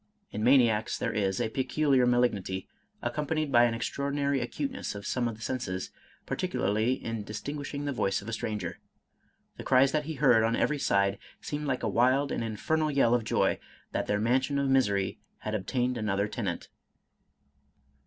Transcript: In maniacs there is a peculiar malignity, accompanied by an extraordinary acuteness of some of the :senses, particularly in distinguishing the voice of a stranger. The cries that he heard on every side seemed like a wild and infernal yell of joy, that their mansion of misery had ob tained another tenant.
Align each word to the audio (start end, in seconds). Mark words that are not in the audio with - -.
In 0.31 0.43
maniacs 0.43 0.97
there 0.97 1.13
is 1.13 1.39
a 1.39 1.49
peculiar 1.49 2.07
malignity, 2.07 2.67
accompanied 3.03 3.51
by 3.51 3.65
an 3.65 3.75
extraordinary 3.75 4.41
acuteness 4.41 4.95
of 4.95 5.05
some 5.05 5.27
of 5.27 5.35
the 5.35 5.43
:senses, 5.43 5.91
particularly 6.25 6.93
in 6.93 7.23
distinguishing 7.23 7.85
the 7.85 7.91
voice 7.93 8.19
of 8.19 8.27
a 8.27 8.33
stranger. 8.33 8.79
The 9.57 9.63
cries 9.63 9.91
that 9.91 10.05
he 10.05 10.15
heard 10.15 10.41
on 10.43 10.55
every 10.55 10.79
side 10.79 11.19
seemed 11.39 11.67
like 11.67 11.83
a 11.83 11.87
wild 11.87 12.31
and 12.31 12.43
infernal 12.43 12.89
yell 12.89 13.13
of 13.13 13.23
joy, 13.23 13.59
that 13.91 14.07
their 14.07 14.19
mansion 14.19 14.57
of 14.57 14.69
misery 14.69 15.19
had 15.41 15.53
ob 15.53 15.67
tained 15.67 15.97
another 15.97 16.27
tenant. 16.27 16.69